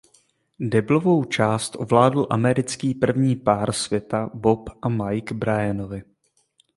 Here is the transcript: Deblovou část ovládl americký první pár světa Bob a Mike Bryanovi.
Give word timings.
Deblovou 0.59 1.23
část 1.23 1.75
ovládl 1.79 2.27
americký 2.29 2.93
první 2.95 3.35
pár 3.35 3.71
světa 3.71 4.29
Bob 4.33 4.69
a 4.81 4.89
Mike 4.89 5.33
Bryanovi. 5.33 6.03